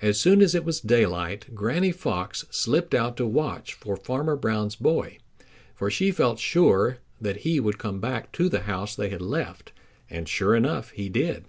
As 0.00 0.20
soon 0.20 0.42
as 0.42 0.56
it 0.56 0.64
was 0.64 0.80
daylight, 0.80 1.54
Granny 1.54 1.92
Fox 1.92 2.44
slipped 2.50 2.96
out 2.96 3.16
to 3.16 3.26
watch 3.28 3.74
for 3.74 3.96
Farmer 3.96 4.34
Brown's 4.34 4.74
boy, 4.74 5.18
for 5.76 5.88
she 5.88 6.10
felt 6.10 6.40
sure 6.40 6.98
that 7.20 7.36
he 7.46 7.60
would 7.60 7.78
come 7.78 8.00
back 8.00 8.32
to 8.32 8.48
the 8.48 8.62
house 8.62 8.96
they 8.96 9.10
had 9.10 9.22
left, 9.22 9.70
and 10.10 10.28
sure 10.28 10.56
enough 10.56 10.90
he 10.90 11.08
did. 11.08 11.44